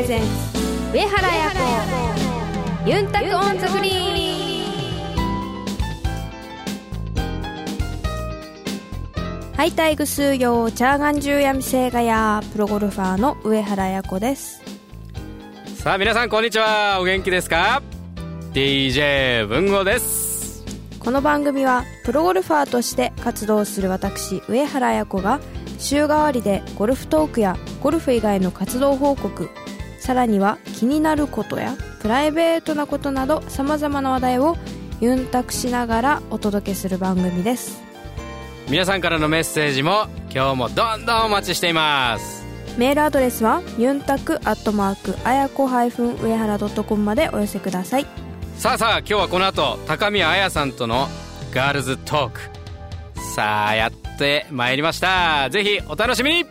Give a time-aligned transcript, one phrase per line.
[0.00, 0.26] presents
[0.94, 1.50] 上原彩
[2.86, 3.94] 子ユンタク on the green
[9.54, 14.62] ハイタイグスーヨーチャーガンジューヤミセーガヤープロゴルファーの上原彩子です。
[15.76, 16.98] さあ皆さんこんにちは。
[16.98, 17.82] お元気ですか
[18.54, 20.64] ？DJ 文吾です。
[20.98, 25.40] この番組はプロゴルファーとして活動する私上原彩子が
[25.78, 29.50] 週替わりでゴルフトークやゴルフ以外の活動報告
[30.00, 34.56] さらには気になることやプライベートなことなどさまざまな話題を
[35.00, 37.82] ユンタクしながらお届けする番組です。
[38.68, 42.44] 皆さんからのメッセージも今日もどんどんお待ちしています。
[42.78, 48.06] メールアドレスはユンタクアットマークあやこ上原 .com までお寄せください。
[48.56, 51.08] さあさあ今日はこの後高宮彩さんとの
[51.52, 52.40] ガールズトーク。
[53.36, 55.50] さあやってまいりました。
[55.50, 56.46] ぜひお楽しみに。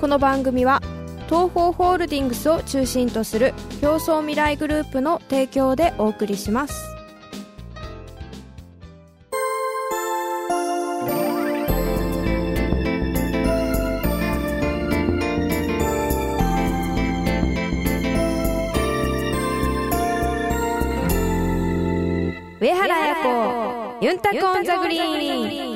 [0.00, 0.80] この番組は
[1.26, 6.74] 東方ホールディングスを中心とする競争未来グループの提供でお送りします。
[22.58, 25.75] 上原彩子ユンタコンザグリーン。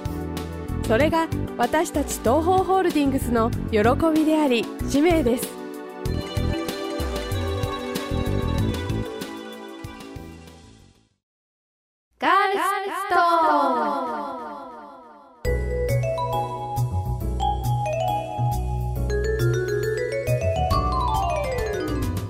[0.87, 3.79] それが私たち東方ホールディングスの喜
[4.13, 5.47] びであり使命です。
[12.19, 13.15] ガールスト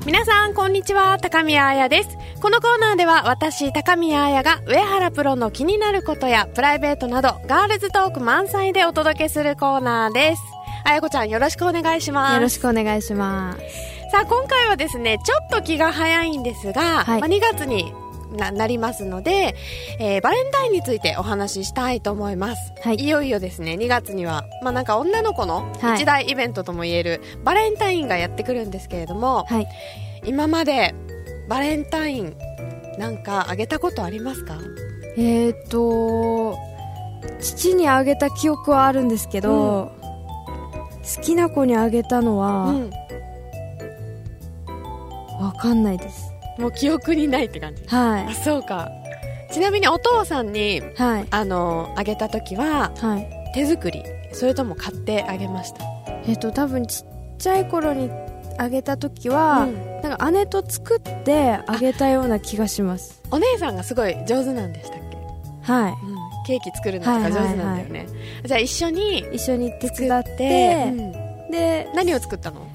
[0.06, 1.18] 皆さんこんにちは。
[1.20, 2.21] 高宮彩です。
[2.42, 10.42] このコーナーでは私高宮彩が上原プロの気になることやプライベートなどガールズトーク満載でお届けするコーナーです。
[10.84, 12.34] 彩子ちゃんよろしくお願いします。
[12.34, 13.60] よろしくお願いします。
[14.12, 17.94] さあ今回はですねちょっと気が早いんですが、はい、まあ、2月に
[18.36, 19.56] ななりますので、
[20.00, 29.68] えー、バレンタインについてお話ししたいと思います、はい、いよいよですね2月には、まあ、なんか女の子の一大イベントともいえるバレンタインがやってくるんですけれども、はい、
[30.24, 30.96] 今まで
[31.48, 32.36] バレンタイン
[32.98, 34.58] なんかあげたことありますか？
[35.18, 36.58] えっ、ー、と
[37.40, 40.02] 父にあげた記憶はあるんですけど、うん、
[41.00, 42.90] 好きな子にあげたのは、うん、
[45.44, 46.32] わかんないです。
[46.58, 47.84] もう記憶にないって感じ。
[47.86, 48.26] はい。
[48.28, 48.90] あそうか。
[49.52, 54.02] ちなみにお父さんに、はい、あのあげた時は、はい、手作り
[54.32, 55.84] それとも買ってあげました？
[56.26, 58.10] えっ、ー、と多分ちっちゃい頃に
[58.62, 61.78] あげた時は、うん、なんか姉と作ってあ。
[61.80, 63.22] げたような気がします。
[63.32, 65.18] お姉さんがすごい上手なんでしたっけ？
[65.64, 65.98] はい、うん、
[66.46, 68.08] ケーキ作るのとか上手なんだよね、はいはいはい、
[68.46, 72.68] じゃあ一緒に一緒に手伝ってうん、で何を作ったの？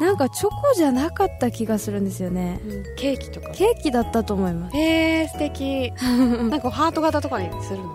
[0.00, 2.60] なんかチョコじゃなかった気がするんですよね、
[2.96, 3.50] ケーキとか。
[3.50, 4.76] ケーキだったと思います。
[4.76, 5.92] へえ素敵。
[6.50, 7.94] なんかハート型とかにするの？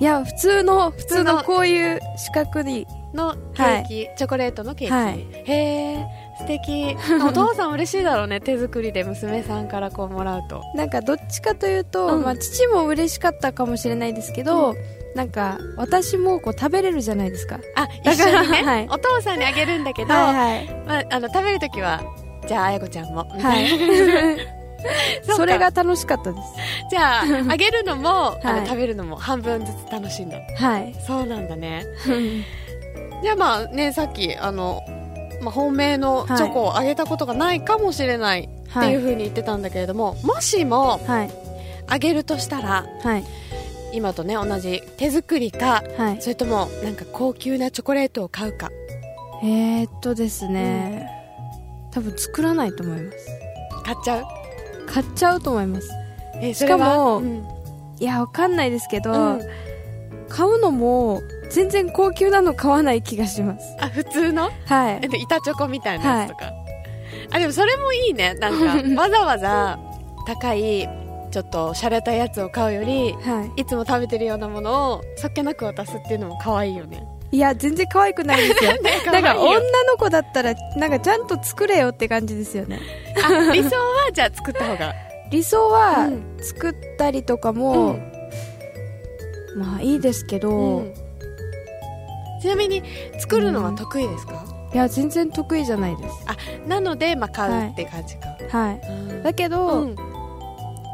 [0.00, 2.86] いや普通の普通のこういう四角に。
[3.14, 6.17] のケーキ、はい、チョコレートのケーキ、はい、へえ素
[6.48, 6.96] 敵
[7.28, 10.64] お父さん嬉しいだろうね手作りで娘さんからこうもらうと。
[10.74, 14.76] なんかどっちかというと、うん、まあ、父も嬉しかったかもしれないですけど、うん、
[15.14, 17.60] なんか私もこう食べれるじゃないですか。
[17.76, 20.66] あ一緒にね、 はい、お父さんにあげるんだけど、はいはい。
[20.86, 22.00] まあ、あの食べる時は
[22.46, 23.28] じゃああやこちゃんも。
[23.28, 23.68] はい。
[25.24, 26.42] それが楽しかったです。
[26.90, 30.38] じゃああげるのも、はい、あの食べるのも半分ずつ楽しんだ。
[30.56, 30.94] はい。
[31.04, 31.84] そうなんだね。
[33.22, 34.80] じゃあまあねさっきあの
[35.40, 41.00] まあ、本命のチョコをあげたことがないかもしれないっていうふうに言ってたんだけれども、はい、もしも
[41.86, 43.24] あげるとしたら、はい、
[43.92, 48.70] 今とね同じ手作りか、はい、それともなんか高級なチョコレートを買うか。
[49.42, 51.08] えー、っとですね、
[51.86, 53.18] うん、多分作らないと思います。
[53.84, 54.24] 買っちゃう？
[54.86, 55.90] 買っちゃうと思います、
[56.36, 57.46] えー、しかも、うん、
[58.00, 59.40] いやわかんないですけど、うん、
[60.28, 61.20] 買うのも
[61.50, 63.76] 全然高級なの買わない気がします。
[63.80, 64.50] あ普通の？
[64.66, 65.00] はい。
[65.22, 66.54] 板チョコみたいなやつとか、はい、
[67.32, 68.34] あでもそれもいいね。
[68.34, 68.64] なんか
[69.00, 69.78] わざわざ
[70.26, 70.88] 高い
[71.30, 73.62] ちょっと洒落たやつを買うより、はい。
[73.62, 77.02] いつも食べてるようなものをそっけなく渡すっていうのも可愛いよね。
[77.30, 78.72] いや全然可愛くないですよ。
[79.12, 82.80] なんか女の子だったらなんかちゃんと作れよって感じですよね。
[83.22, 84.94] あ理想はじゃあ作った方が。
[85.30, 86.36] 理想はうん。
[86.40, 88.12] 作ったりとかも、うん。
[89.58, 90.94] まあいいですけど、うん
[92.40, 92.82] ちなみに
[93.18, 94.44] 作るのは得意ですか、
[94.74, 96.14] いや全然得意じゃないです。
[96.66, 98.80] なので、まあ、買うって感じか、はい。
[98.88, 99.22] うん。
[99.22, 99.96] だけど、うん。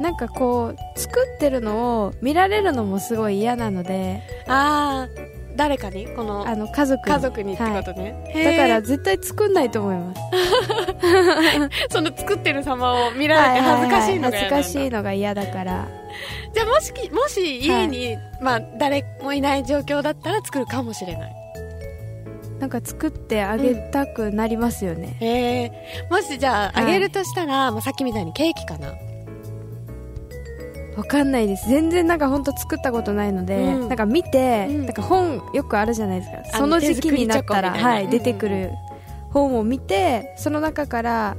[0.00, 5.08] なんかこう作ってるのを見られるのもすごい嫌なのでああ
[5.54, 6.08] 誰かに？
[6.08, 7.14] このあの家族に。
[7.14, 8.44] 家族にってことね、はい。
[8.44, 10.20] だから絶対作んないと思います。
[11.94, 14.56] その作ってる様を見られて恥ずかしいのが恥ず嫌なんだ。
[14.56, 15.88] かしいのが嫌だから
[16.54, 21.34] じゃあもしきもし家に、まあ、誰もいない状況だったら作るかもしれない。
[22.60, 26.06] なんか作ってあげたくなりますよね、へえ。
[26.08, 28.94] もしじゃあ、はいあげるとしたら、まあ、さっきみたいにケーキかな。
[30.96, 31.68] わかんないです。
[31.68, 33.88] 全然なんか本当作ったことないので、うん。
[33.88, 34.86] なんか見て、うん。
[34.86, 36.38] なんか本よくあるじゃないですか。
[36.54, 38.70] あその時期になったら、はい、うん出てくる
[39.32, 41.36] 本を見てその中から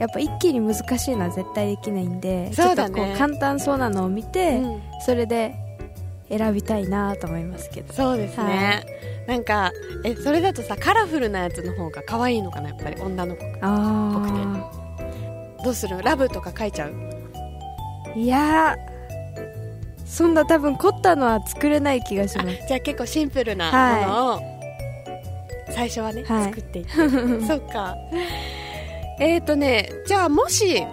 [0.00, 2.94] やっぱ一気に難しいのは絶対できないんでそうだね。
[2.94, 4.82] ちょっとこう簡単そうなのを見て、うん。
[5.04, 5.54] それで
[6.28, 7.92] 選びたいなと思いますけど。
[7.94, 8.84] そうですね、
[9.26, 9.70] なんか
[10.04, 13.42] えそれだとさカラフルなやつの方が可愛いのかなやっぱり女の子。
[13.52, 14.70] があ
[15.64, 16.02] どうする？
[16.02, 16.92] ラブとか書いちゃう？
[18.14, 18.96] あいやー
[20.04, 22.58] そんな多分凝ったのは作れない気がしあます。
[22.68, 24.40] じゃあ結構シンプルなはいものを
[25.70, 26.44] 最初はね、はい。
[26.44, 26.90] 作っていって。
[27.46, 27.94] そっか
[29.18, 30.84] えっ、ー、とねじゃあもし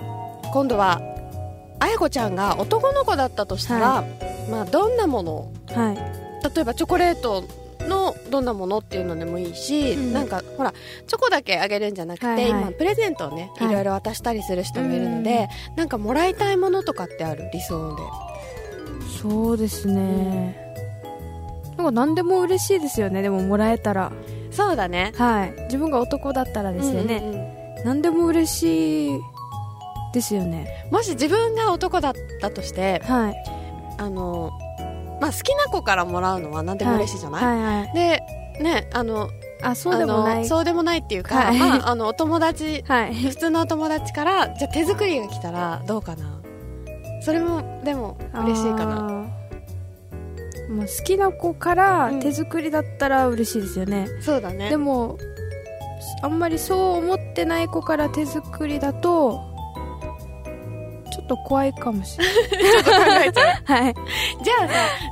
[0.53, 1.01] 今度は
[1.79, 4.03] あやこちゃんが男の子だったとしたら、は
[4.49, 5.53] まあどんなものを？
[5.67, 5.95] はい。
[6.55, 7.43] 例えばチョコレート
[7.89, 10.13] のどんなものっていうのでもいいし、うん。
[10.13, 10.73] なんかほら
[11.07, 12.49] チョコだけあげるんじゃなくて、はいはい。
[12.51, 13.67] 今プレゼントをね、はい。
[13.69, 18.03] いろいろ渡したりする人もいるので、なんかもらいたいものとかってある理想で。
[19.21, 20.57] そうですね、
[21.77, 24.11] なんか何でも嬉しいですよねでももらえたら。
[24.51, 25.11] そうだね。
[25.15, 25.53] はい。
[25.63, 27.52] 自分が男だったらですよね、うんうんうん
[27.83, 29.19] 何でも嬉しい
[30.13, 30.87] ですよね。
[30.91, 33.35] もし自分が男だったとしてはい。
[33.97, 34.51] あの、
[35.21, 38.21] まあ、好きな子からもらうのは何でも嬉しいじゃない、はいはいで
[38.63, 39.29] ねあの
[39.63, 40.45] あそうでもない。
[40.45, 41.57] そうでもないっていうか、はい。
[41.57, 43.15] まあ、あのお友達 はい。
[43.15, 46.39] 普通のお友達からじゃあ手作りが来たらどうかな？
[47.21, 48.95] それもでも嬉しいかな。
[48.95, 49.01] な
[50.69, 52.19] もう好きな子からうん。
[52.19, 54.69] 手作りだったら嬉しいですよね、そうだね。
[54.69, 55.17] でも
[56.21, 59.41] あんまりそう思ってない子から手作りだと
[61.11, 63.31] ちょっと怖いかもしれない。
[63.65, 63.93] はい。
[64.43, 64.53] じゃ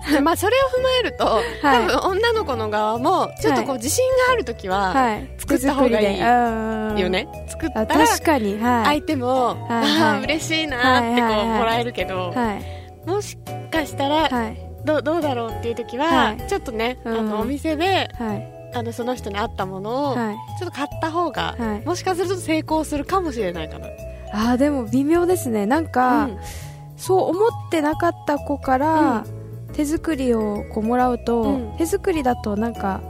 [0.08, 1.26] あさ、まあ、それを踏まえると、
[1.62, 1.86] 多はい。
[1.86, 5.30] 分女の子の側もちょっとこう自信がある時は、はい。
[5.38, 7.28] 作った方がいいよね。
[7.48, 8.58] 作ったあら確かに。
[8.60, 13.08] はい、相手も、はいああ嬉しいなーってこうもらえるけど、はい。
[13.08, 13.38] もし
[13.72, 14.58] かしたら、はい。
[14.84, 16.48] どうどうだろうっていう時は、はい。
[16.48, 17.18] ちょっとね、うん。
[17.20, 20.36] あのお店ではいあのその人に合ったものを、はい。
[20.60, 21.86] ちょっと買った方が、はい。
[21.86, 23.88] もしかすると成功するかもしれないかな。
[24.34, 25.66] あーでも微妙ですね。
[25.66, 26.38] なんか、うん。
[26.98, 29.26] そう思ってなかった子から
[29.74, 31.78] 手作りをこうもらうと、うん。
[31.78, 33.02] 手作りだとなんか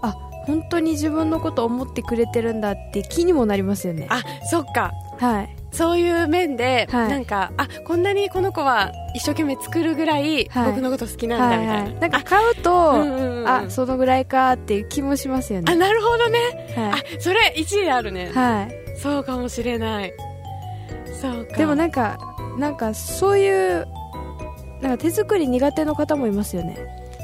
[0.00, 0.12] あ
[0.46, 4.06] 本当に自分のこと思ってくれてるんだって気にもなりますよね。
[4.10, 4.92] あそっか。
[5.18, 7.08] はいそういう面で、はい。
[7.08, 10.72] なんかあこんなにこの子は一生懸命作るぐらいはい。
[10.72, 13.48] 僕のこと好きなんはいだみたいな、はいなんか買うと、あうんうんうん。
[13.48, 15.72] あそのぐらいかっていう気もしますよね。
[15.72, 16.38] あなるほどね、
[16.76, 20.12] はあそれ一理あるね、い、はい、そうかもしれない。
[21.20, 21.56] そうか。
[21.56, 22.18] でもなんか
[22.58, 23.86] なんかそういう
[24.82, 26.76] なんか手作り苦手の方もいますよね。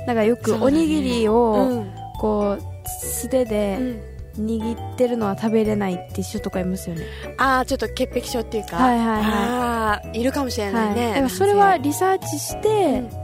[0.06, 1.94] なんかよくおにぎりうをん。
[2.18, 4.00] こう素手うでん
[4.40, 7.04] 握ってるのは食べれないって人とかいますよね、
[7.36, 8.76] ああちょっと潔癖症っていうか。
[8.76, 9.24] はいはいはい。
[9.24, 13.08] ああいるかもしれないね、だからそれはリサーチして、うん。
[13.08, 13.20] だか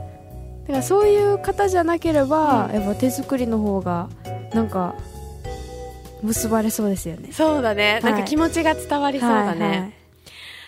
[0.69, 2.73] らそういう方じゃなければ、うん。
[2.73, 4.09] やっぱ手作りの方が
[4.53, 4.95] なんか
[6.21, 7.29] 結ばれそうですよね。
[7.31, 9.93] そうだね、なんか気持ちが伝わりそうだね、はいはい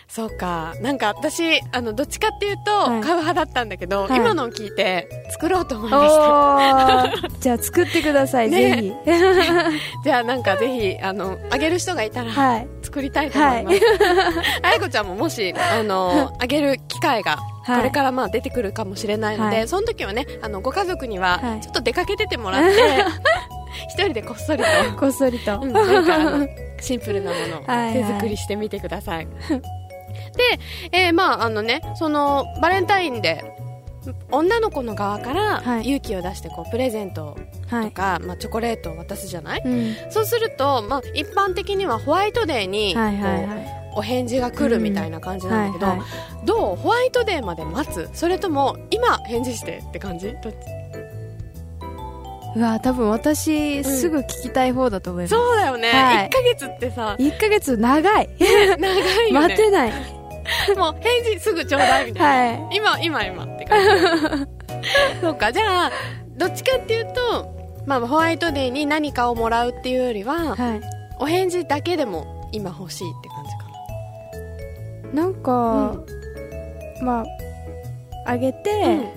[0.08, 0.72] そうか。
[0.80, 3.00] なんか私あのどっちかっていうと、はい。
[3.02, 4.16] 買う派だったんだけど、はい。
[4.16, 7.28] 今のを聞いて作ろうと思いました。
[7.40, 8.76] じゃあ作ってください、 ね。
[8.76, 8.92] ぜひ。
[10.04, 12.68] じゃあなんかぜひあのあげる人がいたら、はい。
[12.82, 13.80] 作りたいと思います、
[14.62, 17.36] あやこちゃんももしあのあげる機会が
[17.66, 17.82] こはい。
[17.82, 19.68] れからまあ出てくるかもしれないので、はい。
[19.68, 21.60] その時はねあのご家族にははい。
[21.60, 23.04] ちょっと出かけててもらって、
[23.88, 26.48] 一人でこっそりと、こっそりと、うんなんかあの
[26.80, 29.28] シンプルなものを手作りしてみてください。
[30.38, 30.44] で、
[30.92, 33.44] えーまああのねそのバレンタインで
[34.30, 35.82] 女の子の側からはい。
[35.82, 37.36] 勇気を出してこうプレゼント
[37.68, 43.58] はい、とか、まあ、チョコレートを渡すじゃない、うん、そうすると、まあ、一般的にはホワイトデーに、はいはいこはい。
[43.58, 45.98] うお返事が来るみたいな感じなんだけど、うん。
[45.98, 46.76] はいどう？
[46.76, 48.08] ホワイトデーまで待つ？
[48.14, 50.34] それとも今返事してって感じ？
[50.42, 50.56] どっち？
[52.56, 55.34] うわ多分私、すぐ聞きたい方だと思います。
[55.34, 56.28] そうだよね、はい。
[56.28, 57.16] 1ヶ月ってさ。
[57.18, 58.28] 1ヶ月長い。
[58.38, 59.48] 長いよね。
[59.48, 59.92] 待てない
[60.76, 63.88] もう返事すぐちょうだいみたいな、は今今今って感じ。
[65.20, 65.52] そうか。
[65.52, 65.90] じゃあ
[66.36, 67.54] どっちかっていうと、
[67.86, 70.80] まあ、ホワイトデーに何かをもらうっていうよりは、はい。
[71.20, 73.58] お返事だけでも今欲しいって感じか
[75.14, 75.24] な。
[75.26, 75.96] んか、
[77.02, 77.26] まあ
[78.30, 79.08] あげて、な、うん。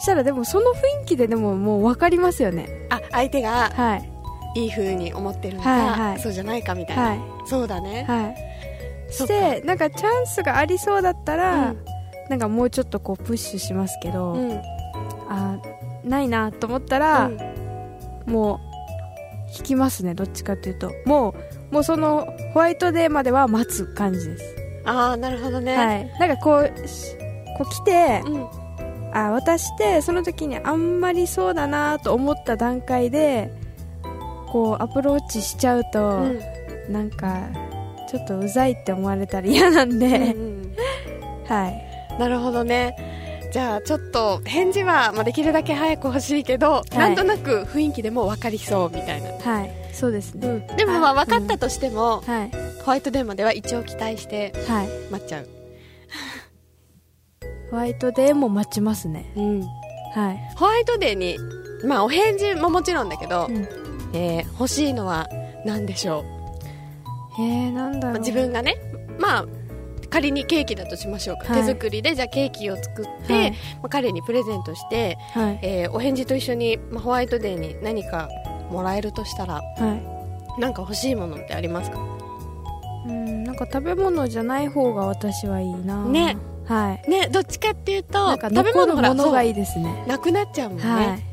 [0.00, 2.68] したらでもその雰囲気ででももう分かりますよね。
[2.90, 4.08] あ相手がはい。
[4.54, 6.18] いい風に思ってるのか、はいはい。
[6.20, 7.20] そうじゃないかみたいな、はい。
[7.46, 8.51] そうだね、はい
[9.12, 11.84] してなんかチャンスがありそうだったら、うん。
[12.30, 14.60] なんかもうちょっとこうプッシュしますけど、うん。
[15.28, 15.58] あ
[16.04, 18.32] ないなと思ったら、うん。
[18.32, 18.58] もう
[19.58, 20.92] 引きますねどっちかっていうと。
[21.04, 21.34] も
[21.70, 24.54] うもうそのホワイトデーまでは待つ感じです、
[24.84, 26.06] ああなるほどね、はい。
[26.18, 27.16] なんかこうし
[27.58, 28.46] こう来て、うん。
[29.14, 33.52] あ渡してその時にあんまりそうだなと思った段階で
[34.50, 36.40] こうアプローチしちゃうと、うん。
[36.92, 37.38] なんか
[38.12, 40.76] ちょっとうざいって思われたら嫌なんで、うんうん。
[41.48, 42.18] はい。
[42.18, 42.94] なるほどね。
[43.50, 46.96] じゃあちょっと返事は、まあ、できるだけ早く欲しいけど、い。
[46.96, 49.70] なんとなく雰囲気でも分かりそうみたいな、はい。
[49.94, 52.50] そうですね、でもまああ分かったとしても、はい。
[52.84, 54.88] ホワイトデーまでは一応期待してはい。
[55.10, 55.48] 待っちゃう、
[57.70, 59.32] ホワイトデーも待ちますね。
[60.14, 60.56] はい。
[60.56, 61.38] ホワイトデーに、
[61.86, 63.68] まあ、お返事ももちろんだけど、うん。
[64.14, 65.28] えー欲しいのは
[65.64, 66.41] 何でしょう、
[67.38, 68.12] えー、なんだろう。
[68.12, 68.76] まあ自分がね
[69.18, 69.46] まあ
[70.10, 71.62] 仮にケーキだとしましょうか、はい。
[71.62, 73.50] 手作りでじゃあケーキを作って、はい。
[73.50, 75.58] まあ、彼にプレゼントして、はい。
[75.62, 78.28] えーお返事と一緒に、まあ、ホワイトデーに何か
[78.70, 79.62] もらえるとしたらは
[80.58, 80.60] い。
[80.60, 81.98] なんか欲しいものってありますか？
[83.06, 86.04] うんなんか食べ物じゃない方が私はいいな。
[86.04, 86.36] ね。
[86.66, 87.10] はい。
[87.10, 90.04] ねどっちかっていうとなんか食べ物ほらがいいいですね。
[90.06, 91.31] なくなっちゃうもんね、はい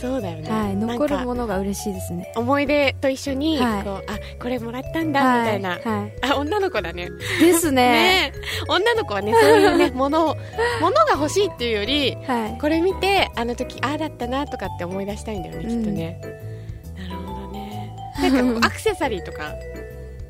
[0.00, 2.32] そうだよね、はい残るものが嬉しいですね。
[2.36, 3.82] 思い出と一緒に、はい。
[3.84, 5.80] こうあこれもらったんだ、みたいな、はい。
[5.82, 7.08] はいあ女の子だね。
[7.40, 8.30] ですね。
[8.30, 8.32] ね。
[8.68, 10.36] 女の子はねそういうね ものを
[10.80, 12.58] ものが欲しいっていうよりはい。
[12.60, 16.20] これ見てあの時ああだったなとかって思い出したいんだよね、きっとね。
[16.96, 17.96] なるほどね。
[18.20, 19.52] なんかこう アクセサリーとか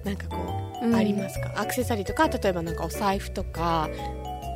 [0.05, 0.37] なんかこ
[0.83, 0.95] う、うん。
[0.95, 1.53] ありますか？
[1.57, 3.91] アクセサリーとか例えばなんかお財布とか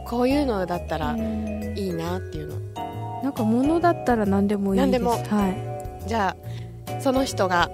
[0.09, 1.75] こういうのだったらうん。
[1.77, 2.82] いいなっていうの
[3.23, 4.91] なんか物だったら何でもいいです。
[4.91, 5.11] 何でも。
[5.13, 6.09] はい。
[6.09, 6.37] じゃ
[6.89, 7.71] あその人が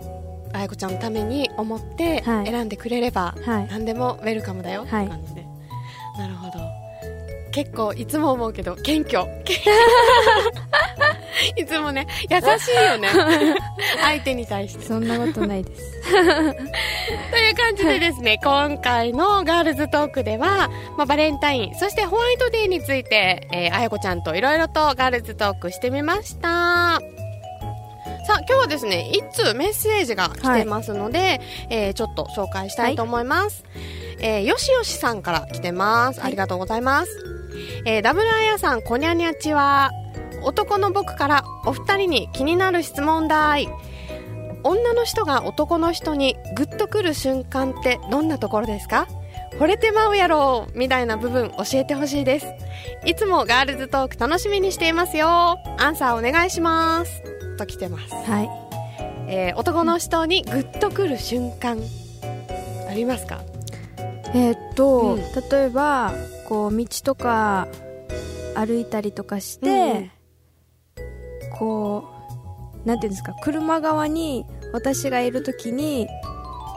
[0.52, 2.46] あやこちゃんのために思ってはい。
[2.46, 3.68] 選んでくれれば、はい。
[3.68, 4.82] 何でもウェルカムだよ。
[4.82, 5.46] ってはい感じで、
[6.18, 6.58] なるほど。
[7.50, 9.24] 結構いつも思うけど謙虚
[11.62, 13.08] いつもね優しいよね
[14.00, 27.00] 相手に対してそんなことないです という感じでですね、今回のガールズトークでは、まあ、バレンタイン、そしてホワイトデーについて、えー、あやこちゃんといろいろとガールズトークしてみました。
[28.26, 33.64] さあ、今日はですね、一通メッセージが来てますので、えーちょっと紹介したいと思います。
[34.20, 36.22] えーよしよしさんから来てます。
[36.22, 37.10] ありがとうございます。
[37.84, 39.90] えーダブルあやさん、こにゃにゃちは、
[40.42, 43.68] 男の僕からお二人に気になる質問だい。
[44.64, 49.06] 女の人が男の人にグッとくる瞬間ってどんなところですか？
[49.58, 52.46] 惚れてまうやろみたいな部分教えてほしいです。
[53.04, 55.58] いつもガールズトーク楽しみにしていますよ。
[55.78, 57.22] アンサーお願いします。
[57.56, 58.14] と来てます。
[58.14, 58.50] はい
[59.28, 61.78] えー男の人にグッとくる瞬間
[62.88, 63.40] ありますか？
[64.34, 66.12] えーっと、うん例えば
[66.48, 67.68] こう道とか
[68.54, 70.10] 歩いたりとかして、うん
[71.58, 72.04] こ
[72.84, 76.08] うなんていうんですか車側に私がいる時に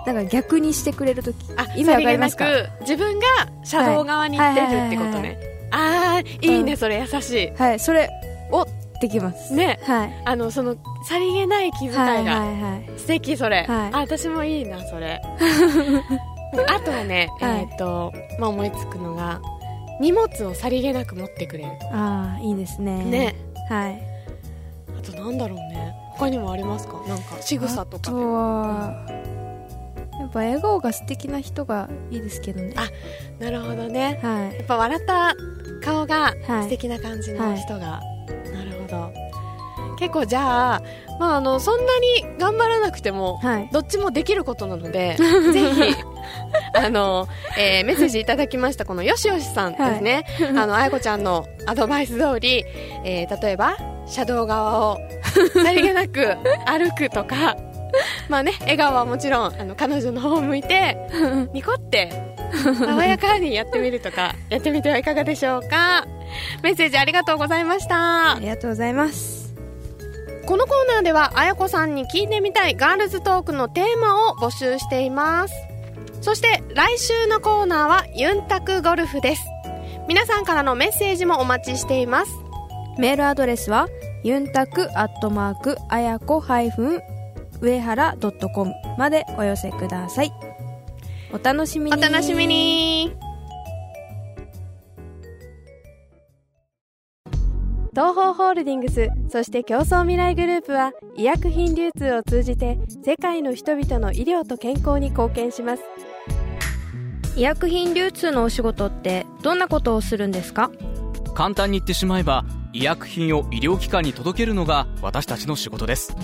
[0.05, 2.45] なんか逆にしてくれる時あ、意味わかりますか？
[2.81, 3.25] 自分が
[3.63, 5.37] 車道側に行ってるってことね。
[5.71, 6.77] ああ、いいね、うん。
[6.77, 8.09] それ優しはいそれ
[8.51, 8.65] を
[8.99, 9.53] できます。
[9.53, 9.57] い。
[9.57, 9.79] ね。
[9.83, 10.21] はい。
[10.25, 10.75] あの、その、
[11.07, 12.01] さりげない気遣いが。
[12.03, 12.99] はいはいはい。
[12.99, 13.89] 素敵それ、はい。
[13.93, 15.21] あ私もいいなそれ。
[16.67, 17.67] あとはね、はい。
[17.71, 19.39] えっ、と、まあ、思いつくのが
[19.99, 21.69] 荷物をさりげなく持ってくれる。
[21.91, 23.03] ああいいですね。
[23.05, 23.35] ね。
[23.69, 24.10] はい
[25.01, 25.93] あとなんだろうね。
[26.17, 27.01] 他にもありますか？
[27.07, 29.05] なんか仕草とかでは
[30.19, 32.73] やっぱ笑顔が素敵な人がいいですけどね。
[32.75, 32.87] あ
[33.43, 34.19] なるほどね。
[34.21, 34.55] はい。
[34.57, 35.35] やっぱ笑った
[35.83, 36.63] 顔がはい。
[36.63, 38.01] 素敵な感じの人が、
[38.53, 39.11] なるほど。
[39.97, 40.81] 結構じゃあ,、
[41.19, 43.69] まあ、あのそんなに頑張らなくても、はい。
[43.71, 45.15] どっちもできることなので、
[45.53, 45.95] ぜひ、
[46.75, 47.27] あの、
[47.57, 50.25] えーメッセージいただきました、このよしよしさんですね。
[50.55, 52.63] あの、あやこちゃんのアドバイス通り、
[53.03, 53.75] えー例えば、
[54.11, 54.97] 車道側を
[55.63, 57.55] さりげなく歩くとか、
[58.27, 60.97] まあね笑顔はもちろんあの彼女の方を向いて
[61.53, 62.35] ニコって
[62.77, 66.05] 爽やかにやってみるとかやってみてはいかがでしょうか。
[66.61, 68.35] メッセージありがとうございました。
[68.35, 69.53] ありがとうございます。
[70.45, 75.53] このコーナーではあやこさんに聞いてみたいガールズトークのテーマを募集しています。
[76.19, 79.43] そして来週のコーナーはユンタクゴルフです。
[80.07, 82.31] 皆さんからのメッセージもお待ちしています。
[82.97, 83.87] メールアドレスは
[84.23, 86.43] ユンタクアットマークあやこ
[87.61, 88.15] 上原
[88.53, 90.31] .com までお寄せください。
[91.33, 91.97] お楽しみに。
[91.97, 93.15] お楽しみに。
[97.93, 105.83] 東方ホールディングスそして競争未来グループは医薬品流通を通じて世界の人々の医療と健康に貢献します。
[107.35, 110.71] 医薬品流通のお仕事ってどんなことをするんですか？
[111.33, 116.15] 簡単に言ってしまえば医薬品を医療機関に届けるのが私たちの仕事です。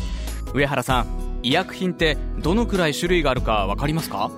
[0.54, 4.32] 上原さん医薬品ってどのくらい種類があるか分かりますか？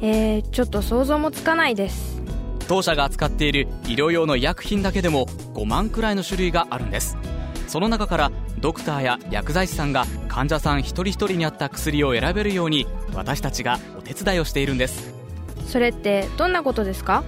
[0.00, 2.20] えー、ちょっと想像もつかないです。
[2.66, 7.16] 当社が扱っている医療用の医薬品だけでも5万くらいの種類があるんです。
[7.66, 15.14] その中からドクターや薬剤師さんが患者さん一人一人に合った薬を選べるように私たちがお手伝いをしているんです。
[15.66, 17.22] それってどんなことですか？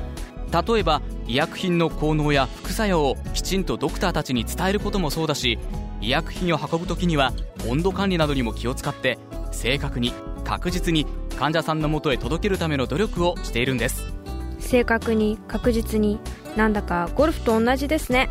[0.52, 5.58] 例えば医薬品の効能や副作用をきちんとドクターたちに伝えることもそうだし
[6.00, 7.32] 医薬品を運ぶ時には
[7.68, 9.18] 温度管理などにも気を使って
[9.52, 10.12] 正確に
[10.44, 11.06] 確実に
[11.38, 14.12] 患者さんのもとへ届けるための努力をしているんです。
[14.58, 16.18] 正確に確実に
[16.56, 18.28] なんだかゴルフと同じですね。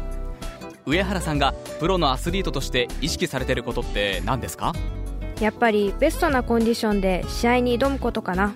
[0.85, 4.73] 上原さんがプロのアスリートとして意識されてることって何ですか？
[5.39, 8.53] やっぱりベストなコンディションで試合に挑むことかな。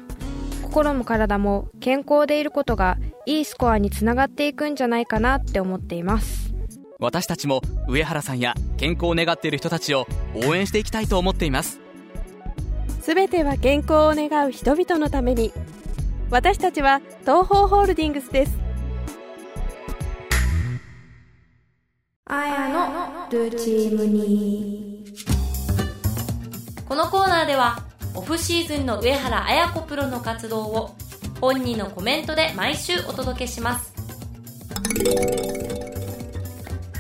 [0.62, 6.54] 心も体も健康でいることがいいスコアにつながっていくんじゃないかなって思っています。
[7.00, 10.08] 私たちも上原さんや健康を願っている人たちを
[10.46, 11.80] 応援していきたいと思っています。
[13.02, 15.52] すべては健康を願う人々のために。
[16.30, 18.58] 私たちは東方ホールディングスです。
[22.26, 25.06] あやのルチームに。
[26.88, 27.84] このコーナーでは
[28.16, 30.96] オフシーズンの上原綾子プロの活動を
[31.44, 33.94] 本人のコメントで毎週お届けします。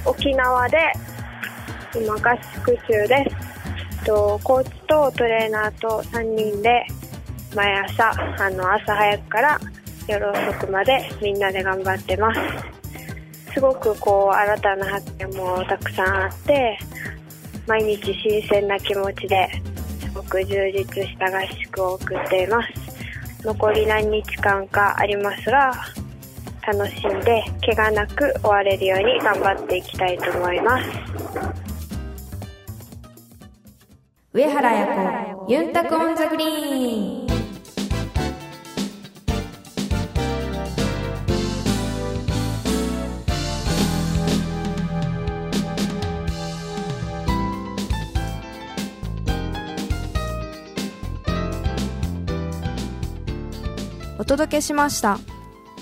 [0.05, 0.77] 沖縄で
[1.95, 2.19] 今合
[2.55, 3.25] 宿中で
[4.01, 4.05] す。
[4.05, 6.85] とコーチとトレーナーと3人で
[7.55, 9.61] 毎朝あの朝早くから
[10.09, 12.41] 夜遅くまでみんなで頑張ってます。
[13.53, 16.77] すごくこう新たな発見もたくさんあって
[17.65, 19.49] 毎日新鮮な気持ちで
[20.01, 22.92] すごく充実した合宿を送っています。
[23.43, 25.73] 残り何日間かありますが
[26.65, 30.89] 楽しんで怪我なく終われるように頑張っていきたいと思います。
[34.31, 37.22] 上原彩子ユンタクオンザグリーン。
[54.43, 55.19] 届けしました。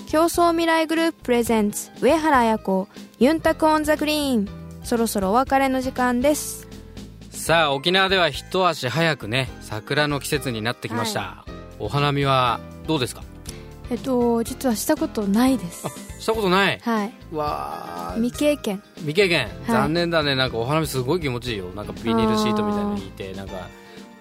[0.06, 2.86] 共創未来グループ presents 上原彩子
[3.18, 4.48] ユンタク on the green。
[4.84, 6.68] そろそろお別れの時間です。
[7.30, 13.24] さあ沖縄では一足早くね桜の季節になってきました、はい、お花見はどうですか？
[13.90, 15.88] えっと実はしたことないです。
[16.20, 16.78] したことない？
[16.78, 17.12] はい。
[17.32, 18.80] わ未経験。
[18.98, 20.36] 未経験、はい、残念だね。
[20.36, 21.70] なんかお花見すごい気持ちいいよ。
[21.74, 23.54] なんかビニールシートみたいなの敷いてなんか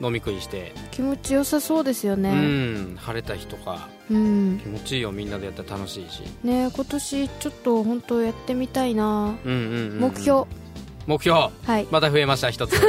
[0.02, 0.74] 飲み食いして。
[0.90, 2.32] 気持ちよさそうですよね。
[2.32, 2.98] うん。
[3.00, 6.24] 晴れた日とか、うん、気持ちいいよみんなでやったら楽しいし。
[6.44, 10.44] ね今年ちょっと本当やってみたいな、うんうんうんうん、目標。
[11.08, 12.76] 目標、はい、また増えました一つ。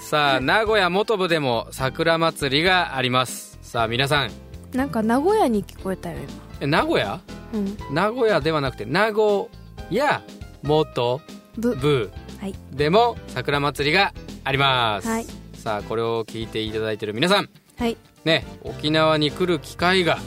[0.00, 3.58] さあ名古屋元部でも桜祭りがあります。
[3.62, 4.30] さあ皆さん。
[4.72, 6.28] なんか名古屋に聞こえたよ今。
[6.60, 7.20] え名古屋、
[7.52, 9.46] うん、名古屋ではなくて名古
[9.90, 10.22] 屋
[10.62, 11.20] 元
[11.58, 12.10] 部。
[12.40, 14.12] はい、でも桜祭りが
[14.44, 17.48] あります、はい、さあこれを聞いていただいている皆さん、
[17.78, 20.18] はいね、沖縄に来る機会が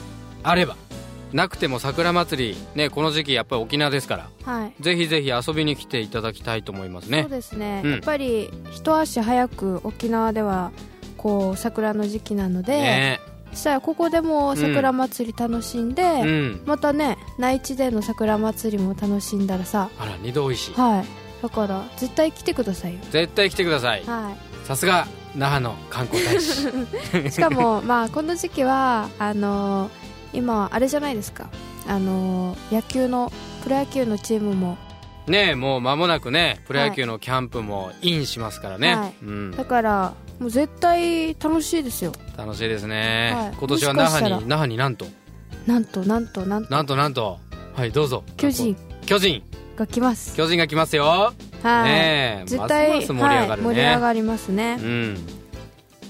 [0.42, 0.76] あれば
[1.32, 7.22] なくても桜祭り、ね、この時期やっぱり沖縄ですから、はい、ぜひぜひ遊びに来ていただきたいと思いますね。
[7.22, 10.72] そうですね、うん、やっぱり一足早く沖縄では
[11.16, 13.20] こう桜の時期なので、ね、
[13.52, 20.74] したらここでも桜祭り楽しんで、うん、またね内地での桜祭りも楽しんだらさあら二度おいしい。
[20.74, 21.04] はい。
[21.42, 23.00] だから絶対来てくださいよ。
[23.10, 24.04] 絶対来てください。
[24.04, 24.66] はい。
[24.66, 25.06] さすが
[25.38, 26.68] 那覇の観光大使。
[27.30, 31.48] しかもまあこの時期はあのー、今あれじゃないですか。
[31.86, 34.76] あのー、野球のプロ野球のチームも。
[35.28, 39.14] ねもう間もなくねプロ野球のキャンプもインしますからね、はい。
[39.22, 42.12] うん、だからもう絶対楽しいですよ。
[42.36, 45.06] 楽しいですね、はい、今年は那覇に那覇になんと？
[45.66, 46.72] なんとなんとなんと。
[46.72, 47.38] なんとなんと。
[47.76, 48.24] はいどうぞ。
[48.36, 48.76] 巨人。
[49.06, 49.42] 巨人。
[49.76, 50.34] が来ます。
[50.34, 54.78] 巨人が来ますよはい、ね、絶対ますます盛り上がるね、はい、盛り上がりますね。
[54.80, 55.26] うん。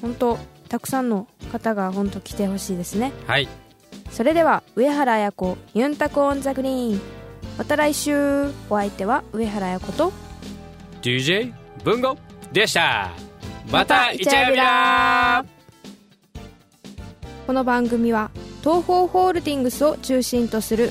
[0.02, 3.12] 本当たくさんの方が本当来てほしいですね。
[3.26, 3.48] はい。
[4.10, 7.00] それでは上原綾子ユンタコオンザグリーン。
[7.56, 10.12] また来週お相手は上原綾子と
[11.02, 11.52] DJ
[11.84, 12.16] 文吾
[12.52, 13.10] でした。
[13.70, 15.44] またイチャヤビラ
[17.46, 18.30] この番組は
[18.60, 20.90] 東方ホールディングスを中心とする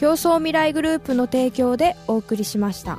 [0.00, 2.98] 競争未来グループの提供でお送りしました。